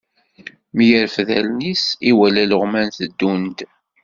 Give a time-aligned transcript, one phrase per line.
[0.75, 3.59] Mi yerfed allen-is, iwala ileɣman teddun-d.